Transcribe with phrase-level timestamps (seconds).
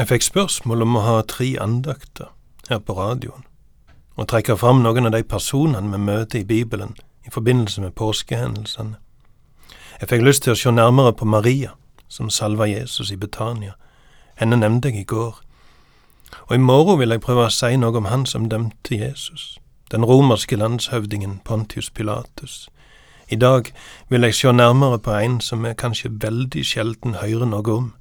[0.00, 2.30] Jeg fikk spørsmål om å ha tre andakter
[2.70, 3.42] her på radioen,
[4.16, 6.94] og trekke fram noen av de personene vi møter i Bibelen
[7.28, 8.96] i forbindelse med påskehendelsene.
[10.00, 11.74] Jeg fikk lyst til å se nærmere på Maria,
[12.08, 13.74] som salva Jesus i Betania.
[14.40, 15.36] Henne nevnte jeg i går.
[16.48, 19.58] Og i morgen vil jeg prøve å si noe om han som dømte Jesus,
[19.92, 22.70] den romerske landshøvdingen Pontius Pilatus.
[23.28, 23.68] I dag
[24.08, 27.94] vil jeg se nærmere på en som vi kanskje veldig sjelden hører noe om,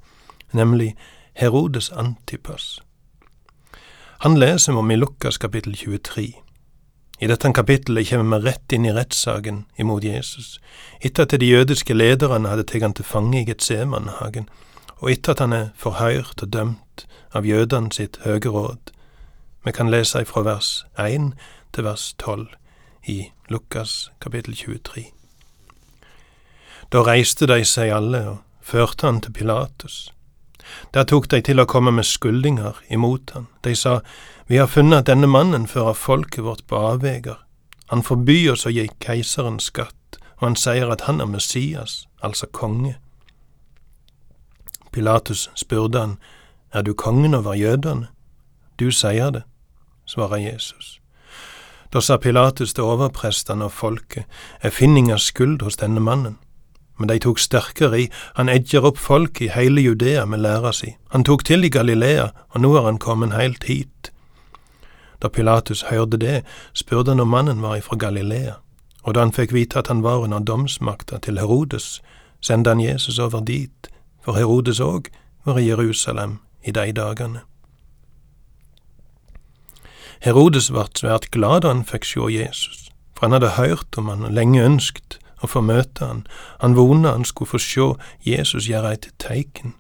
[0.56, 0.94] nemlig
[1.34, 2.82] Herodes Antipas.
[4.20, 6.34] Han leser om i Lukas kapittel 23.
[7.20, 10.60] I dette kapittelet kommer vi rett inn i rettssaken imot Jesus,
[11.00, 14.50] etter at de jødiske lederne hadde tatt han til fange i Getsemanhagen,
[15.00, 18.92] og etter at han er forhørt og dømt av jødene sitt høge råd.
[19.66, 21.34] Vi kan lese fra vers 1
[21.76, 22.48] til vers 12
[23.08, 25.10] i Lukas kapittel 23.
[26.92, 30.10] Da reiste de seg alle og førte han til Pilatus.
[30.94, 33.48] Der tok de til å komme med skuldinger imot han.
[33.64, 34.00] De sa,
[34.48, 37.38] Vi har funnet at denne mannen fører folket vårt på avveger.
[37.90, 42.48] Han forbyr oss å gi keiseren skatt, og han sier at han er Messias, altså
[42.48, 42.96] konge.
[44.92, 46.18] Pilatus spurte han,
[46.74, 48.08] Er du kongen over jødene?
[48.80, 49.44] Du sier det,
[50.06, 51.00] svarer Jesus.
[51.94, 54.26] Da sa Pilatus til overprestene og folket,
[54.64, 56.38] Jeg finner ingen skyld hos denne mannen.
[57.00, 60.98] Men de tok sterkere i, han edger opp folk i hele Judea med læra si,
[61.16, 64.12] han tok til i Galilea, og nå er han kommet heilt hit.
[65.24, 68.60] Da Pilatus hørte det, spurte han om mannen var ifra Galilea,
[69.04, 72.02] og da han fikk vite at han var under domsmakta til Herodes,
[72.42, 73.88] sendte han Jesus over dit,
[74.24, 75.08] for Herodes òg
[75.46, 77.46] var i Jerusalem i de dagene.
[80.20, 84.28] Herodes vart svært glad da han fikk sjå Jesus, for han hadde hørt om han
[84.36, 86.24] lenge ønskt å få møte han,
[86.60, 87.88] han vona han skulle få sjå
[88.26, 89.76] Jesus gjøre eit teiken.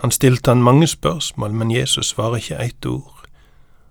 [0.00, 3.26] Han stilte han mange spørsmål, men Jesus svarer ikke eit ord.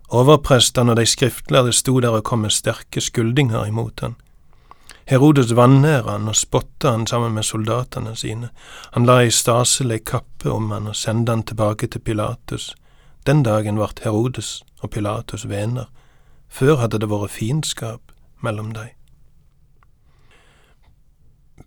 [0.09, 4.15] Overprestene og de skriftlærde sto der og kom med sterke skuldinger imot han.
[5.09, 8.49] Herodes vanæra han og spotta han sammen med soldatene sine.
[8.93, 12.75] Han la ei staselig kappe om han og sendte han tilbake til Pilatus.
[13.25, 15.89] Den dagen vart Herodes og Pilatus venner.
[16.49, 18.98] Før hadde det vært fiendskap mellom dem.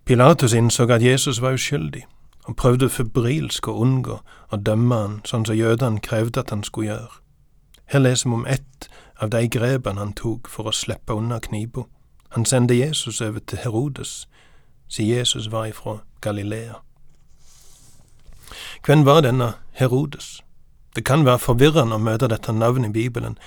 [0.05, 2.05] Pilatus innså at Jesus var uskyldig,
[2.45, 4.17] og prøvde febrilsk å unngå
[4.51, 7.19] å dømme han sånn som jødene krevde at han skulle gjøre.
[7.85, 8.89] Her leser vi om ett
[9.21, 11.85] av de grepene han tok for å slippe unna knipa.
[12.35, 14.27] Han sendte Jesus over til Herodes,
[14.87, 16.81] siden Jesus var ifra Galilea.
[18.85, 20.41] Hvem var denne Herodes?
[20.95, 23.37] Det kan være forvirrende å møte dette navnet i Bibelen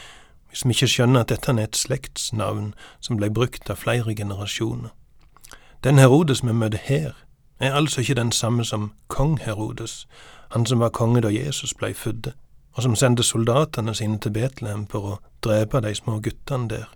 [0.48, 4.94] hvis vi ikke skjønner at dette er et slektsnavn som ble brukt av flere generasjoner.
[5.86, 7.10] Den Herodes vi møter her,
[7.60, 10.08] er altså ikke den samme som kong Herodes,
[10.50, 12.28] han som var konge da Jesus blei født,
[12.72, 16.88] og som sendte soldatene sine til Betlehem for å drepe de små guttene der.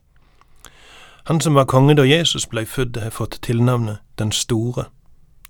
[1.25, 4.85] Han som var konge da Jesus blei født, har fått tilnavnet Den store,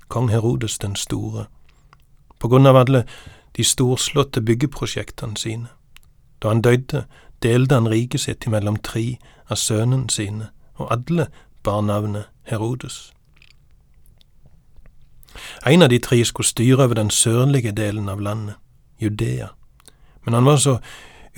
[0.08, 1.46] kong Herodes den store,
[2.38, 3.04] på grunn av alle
[3.56, 5.68] de storslåtte byggeprosjektene sine.
[6.42, 7.06] Da han døde,
[7.42, 9.16] delte han riket sitt imellom tre
[9.48, 11.26] av sønnene sine, og alle
[11.62, 13.14] bar navnet Herodes.
[15.66, 18.54] En av de tre skulle styre over den sørlige delen av landet,
[19.00, 19.46] Judea,
[20.24, 20.78] men han var så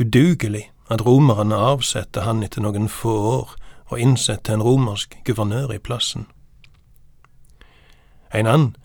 [0.00, 3.54] udugelig at romerne avsatte han etter noen få år
[3.92, 6.26] og innsatte en romersk guvernør i plassen.
[8.34, 8.76] En annen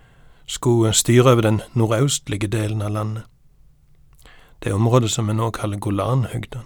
[0.46, 3.24] skulle styre over den nordøstlige delen av landet,
[4.64, 6.66] det området som vi nå kaller Golanhøgdene.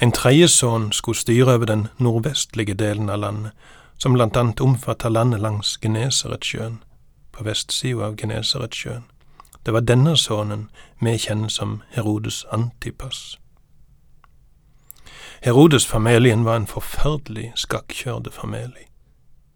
[0.00, 3.52] En tredje sønn skulle styre over den nordvestlige delen av landet,
[3.98, 6.82] som blant annet omfatter landet langs Genesaretsjøen,
[7.32, 9.04] på vestsida av Genesaretsjøen.
[9.66, 10.68] Det var denne sønnen
[11.00, 13.38] vi kjenner som Herodes Antipas.
[15.42, 18.88] Herodes-familien var en forferdelig skakkjørte familie.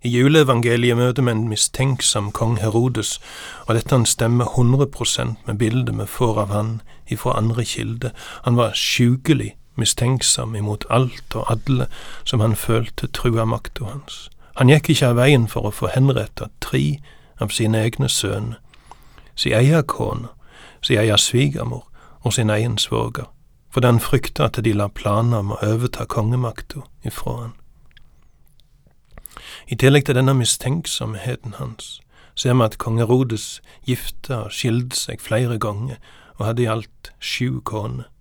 [0.03, 3.20] I juleevangeliet møter vi en mistenksom kong Herodes,
[3.66, 6.72] og dette han stemmer 100% med bildet vi får av han
[7.06, 8.10] ifra andre kilder.
[8.42, 11.86] Han var sjukelig mistenksom imot alt og alle
[12.24, 14.28] som han følte trua makta hans.
[14.57, 16.98] Han gikk ikke av veien for å få henretta tre
[17.41, 18.60] av sine egne sønner,
[19.34, 20.28] si eia kone,
[20.84, 21.86] si eia svigermor
[22.22, 23.30] og sin egen svoger,
[23.72, 27.53] fordi han frykta at de la planer om å overta kongemakta ifra han.
[29.72, 32.01] I tillegg til denne mistenksomheten hans
[32.36, 35.97] ser vi at kong Herodes gifta og skilte seg flere ganger
[36.39, 38.11] og hadde i alt sju koner.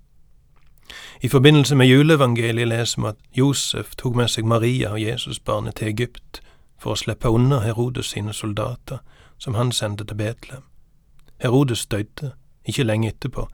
[1.21, 5.87] I forbindelse med juleevangeliet leser vi at Josef tok med seg Maria og Jesusbarnet til
[5.87, 6.41] Egypt
[6.79, 8.99] for å slippe unna Herodes sine soldater,
[9.37, 10.63] som han sendte til Betlehem.
[11.41, 12.31] Herodes døde
[12.65, 13.47] ikke lenge etterpå,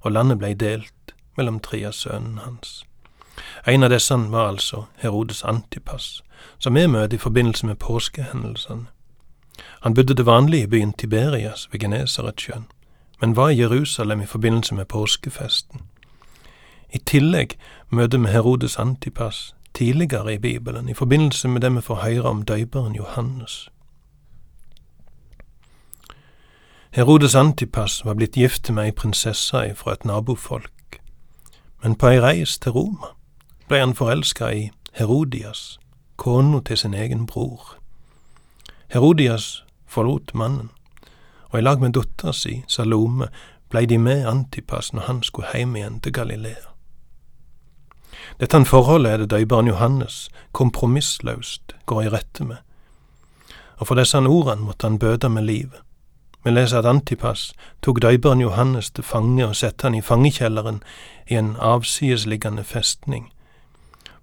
[0.00, 2.84] og landet blei delt mellom tre av sønnene hans.
[3.66, 6.22] En av disse var altså Herodes Antipas,
[6.58, 8.86] som vi møter i forbindelse med påskehendelsene.
[9.80, 12.66] Han bodde til vanlig i byen Tiberias ved Genesaretsjøen,
[13.20, 15.80] men var i Jerusalem i forbindelse med påskefesten.
[16.92, 17.56] I tillegg
[17.90, 22.42] møter vi Herodes Antipas tidligere i Bibelen, i forbindelse med det vi får høre om
[22.42, 23.70] døyperen Johannes.
[26.94, 31.00] Herodes Antipas var blitt gift med ei prinsesse fra et nabofolk,
[31.82, 33.10] men på ei reis til Roma
[33.68, 35.80] blei han forelska i Herodias,
[36.16, 37.74] kona til sin egen bror.
[38.88, 40.70] Herodias forlot mannen,
[41.50, 43.28] og i lag med dattera si, Salome,
[43.70, 46.73] blei de med Antipas når han skulle hjem igjen til Galilea.
[48.40, 52.56] Dette forholdet er det døyperen Johannes kompromissløst går i rette med,
[53.78, 55.80] og for disse ordene måtte han bøte med livet.
[56.44, 60.82] Vi leser at Antipas tok døyperen Johannes til fange og sette han i fangekjelleren
[61.30, 63.30] i en avsidesliggende festning.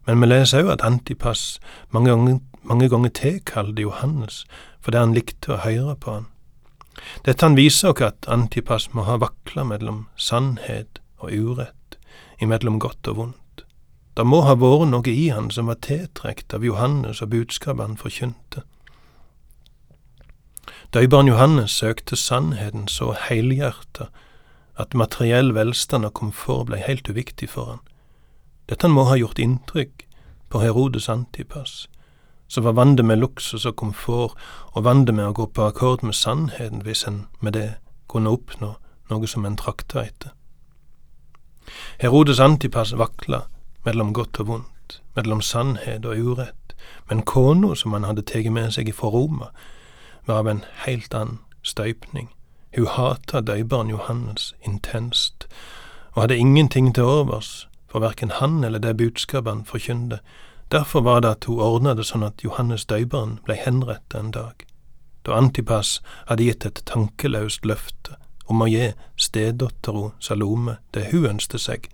[0.05, 1.59] Men vi leser òg at Antipas
[1.89, 4.45] mange ganger, mange ganger tilkalte Johannes
[4.81, 6.29] fordi han likte å høre på han.
[7.25, 11.97] Dette han viser oss at Antipas må ha vakla mellom sannhet og urett,
[12.41, 13.40] imellom godt og vondt.
[14.21, 17.95] Det må ha vært noe i han som var tiltrukket av Johannes og budskapet han
[17.97, 18.61] forkynte.
[20.93, 24.11] Døybarn Johannes søkte sannheten så helhjerta
[24.77, 27.79] at materiell velstand og komfort ble helt uviktig for han.
[28.69, 30.03] Dette må ha gjort inntrykk
[30.53, 31.87] på Herodes Antipas,
[32.45, 34.35] som var vant med luksus og komfort,
[34.77, 37.71] og vant med å gå på akkord med sannheten hvis en med det
[38.05, 38.75] kunne oppnå
[39.09, 40.35] noe som en trakta etter.
[42.05, 43.47] Herodes Antipas vakla
[43.85, 46.75] mellom godt og vondt, mellom sannhet og urett,
[47.09, 49.49] men kona som han hadde tatt med seg ifra Roma,
[50.25, 52.29] var av en helt annen støypning.
[52.75, 55.47] Hun hata døybarn Johannes intenst,
[56.13, 60.19] og hadde ingenting til overs for verken han eller det budskapet han forkynte.
[60.71, 64.65] Derfor var det at hun ordna det sånn at Johannes døybarn blei henrettet en dag,
[65.27, 65.99] da Antipas
[66.29, 68.15] hadde gitt et tankeløst løfte
[68.47, 71.89] om å gi stedattera Salome det hun ønsket seg,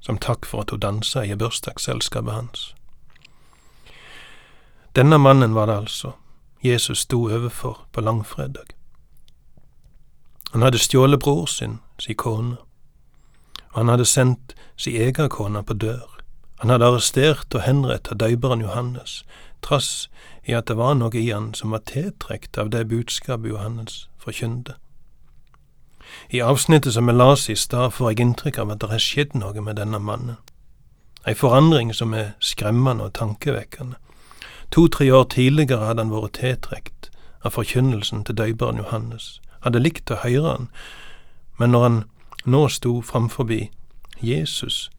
[0.00, 2.74] som takk for at hun dansa i bursdagsselskapet hans.
[4.96, 6.12] Denne mannen var det altså,
[6.64, 8.66] Jesus sto overfor på langfredag.
[10.52, 12.56] Han hadde stjålet bror sin, si kone,
[13.72, 16.16] og han hadde sendt si egen kone på dør.
[16.58, 19.24] Han hadde arrestert og henrettet døyperen Johannes,
[19.62, 20.08] trass
[20.44, 24.78] i at det var noe i han som var tiltrukket av det budskapet Johannes forkynte.
[26.30, 29.34] I avsnittet som vi las i stad, får jeg inntrykk av at det har skjedd
[29.34, 30.36] noe med denne mannen.
[31.26, 33.96] Ei forandring som er skremmende og tankevekkende.
[34.70, 37.10] To–tre år tidligere hadde han vært tiltrukket
[37.44, 40.68] av forkynnelsen til døyperen Johannes, hadde likt å høre han,
[41.58, 42.02] men når han
[42.44, 43.70] nå sto framforbi
[44.22, 44.90] Jesus,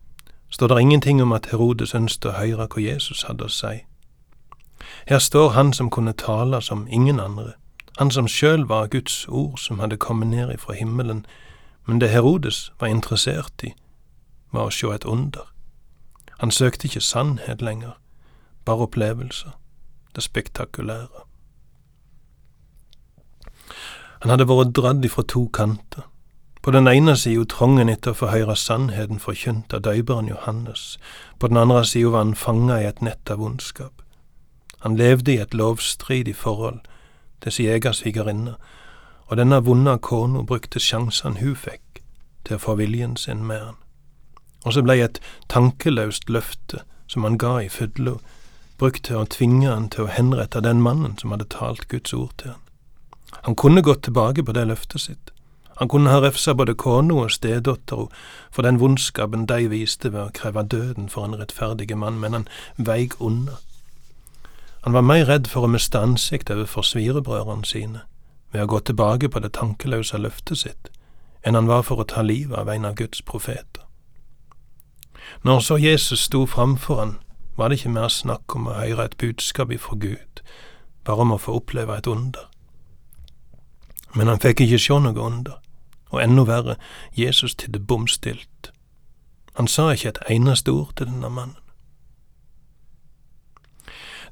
[0.50, 3.83] står det ingenting om at Herodes ønsket å høre hva Jesus hadde å si.
[5.07, 7.53] Her står han som kunne tale som ingen andre,
[7.98, 11.26] han som sjøl var Guds ord som hadde kommet ned ifra himmelen,
[11.88, 13.74] men det Herodes var interessert i,
[14.54, 15.48] var å sjå et under.
[16.38, 17.96] Han søkte ikke sannhet lenger,
[18.66, 19.56] bare opplevelser,
[20.16, 21.24] det spektakulære.
[24.22, 26.06] Han hadde vært dradd ifra to kanter.
[26.62, 30.98] På den ene sida trangen etter å få høre sannheten forkynt av døyperen Johannes,
[31.39, 34.04] på den andre sida var han fanga i et nett av ondskap.
[34.86, 36.84] Han levde i et lovstridig forhold
[37.41, 38.56] til si egen svigerinne,
[39.27, 42.01] og denne vonde kona brukte sjansene hun fikk
[42.48, 43.79] til å få viljen sin med han.
[44.65, 45.20] Og så blei et
[45.51, 48.17] tankeløst løfte som han ga i fylla,
[48.77, 52.34] brukt til å tvinge han til å henrette den mannen som hadde talt Guds ord
[52.38, 52.63] til han.
[53.44, 55.32] Han kunne gått tilbake på det løftet sitt.
[55.77, 58.08] Han kunne ha refsa både kona og stedattera
[58.51, 62.48] for den vondskapen de viste ved å kreve døden for en rettferdig mann, men han
[62.77, 63.60] veik unna.
[64.84, 68.03] Han var mer redd for å miste ansikt overfor svirebrødrene sine
[68.53, 70.89] ved å gå tilbake på det tankeløse løftet sitt,
[71.43, 73.84] enn han var for å ta livet av en av Guds profeter.
[75.43, 77.17] Når så Jesus sto framfor han,
[77.57, 80.41] var det ikke mer snakk om å høre et budskap ifra Gud,
[81.03, 82.48] bare om å få oppleve et under.
[84.15, 85.60] Men han fikk ikke se noe under,
[86.10, 86.75] og enda verre,
[87.15, 88.72] Jesus tidde bom stilt.
[89.57, 91.57] Han sa ikke et eneste ord til denne mannen.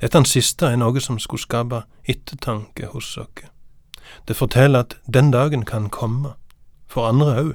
[0.01, 3.45] Dette siste er noe som skulle skape ettertanke hos oss.
[4.27, 6.33] Det forteller at den dagen kan komme,
[6.87, 7.53] for andre òg,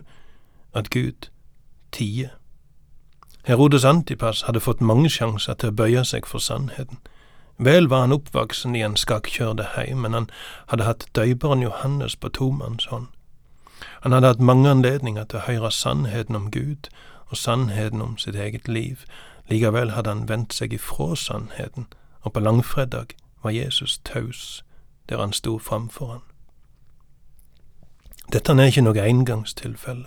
[0.74, 1.30] at Gud
[1.92, 2.30] tier.
[3.44, 6.98] Herodes Antipas hadde fått mange sjanser til å bøye seg for sannheten.
[7.58, 10.28] Vel var han oppvoksen i en skakkjørte heim, men han
[10.72, 13.08] hadde hatt døyperen Johannes på tomannshånd.
[14.00, 16.88] Han hadde hatt mange anledninger til å høre sannheten om Gud
[17.28, 19.04] og sannheten om sitt eget liv,
[19.50, 21.86] likevel hadde han vendt seg ifra sannheten,
[22.20, 23.06] og på langfredag
[23.42, 24.64] var Jesus taus
[25.08, 26.20] der han sto framfor han.
[28.32, 30.06] Dette er ikke noe engangstilfelle.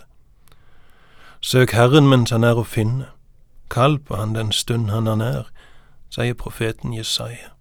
[1.40, 3.10] Søk Herren mens han er å finne,
[3.68, 5.50] kall på han den stund han er nær,
[6.08, 7.52] sier profeten Jesaja.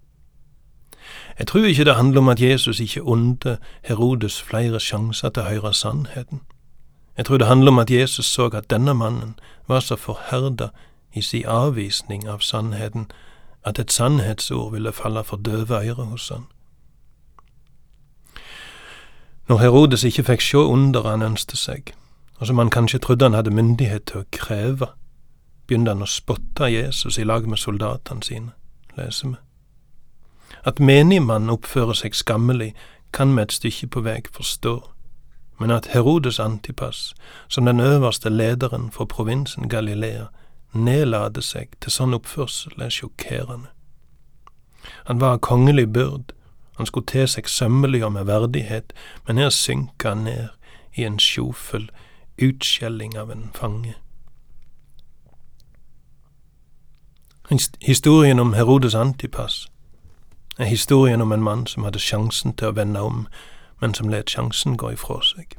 [1.39, 5.49] Jeg tror ikke det handler om at Jesus ikke unte Herodes flere sjanser til å
[5.49, 6.41] høre sannheten.
[7.17, 9.35] Jeg tror det handler om at Jesus så at denne mannen
[9.67, 10.69] var så forherda
[11.13, 13.11] i sin avvisning av sannheten
[13.65, 16.45] at et sannhetsord ville falle for døve øyre hos han.
[19.47, 21.93] Når Herodes ikke fikk sjå under han ønskte seg,
[22.39, 24.87] og som han kanskje trodde han hadde myndighet til å kreve,
[25.67, 28.53] begynte han å spotte Jesus i lag med soldatene sine,
[28.97, 29.35] leser vi.
[30.63, 32.73] At menigmann oppfører seg skammelig,
[33.13, 34.77] kan vi et stykke på vei forstå,
[35.59, 37.13] men at Herodes Antipas,
[37.47, 40.25] som den øverste lederen for provinsen Galilea,
[40.73, 43.69] nedlader seg til sånn oppførsel, er sjokkerende.
[45.07, 46.33] Han var av kongelig byrd,
[46.77, 48.93] han skulle te seg sømmelig og med verdighet,
[49.27, 50.47] men her synker han ned
[50.95, 51.89] i en sjofull
[52.41, 53.93] utskjelling av en fange.
[57.81, 59.67] Historien om Herodes Antipas
[60.59, 63.27] er historien om en mann som hadde sjansen til å vende om,
[63.81, 65.57] men som let sjansen gå ifra seg.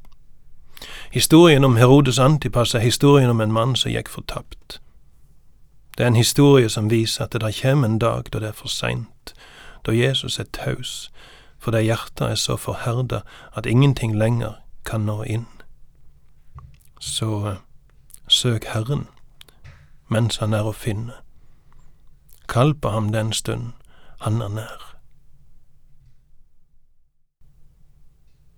[1.13, 4.81] Historien om Herodes Antipas er historien om en mann som gikk fortapt.
[5.99, 8.53] Det er en historie som viser at det der kommer en dag da det er
[8.53, 9.35] for seint,
[9.87, 11.13] da Jesus er taus,
[11.59, 13.21] fordi hjertet er så forherda
[13.57, 14.53] at ingenting lenger
[14.85, 15.47] kan nå inn.
[17.01, 17.55] Så uh,
[18.29, 19.07] søk Herren
[20.09, 21.17] mens han er å finne.
[22.49, 23.73] Kall på ham den stund
[24.21, 24.94] han er nær.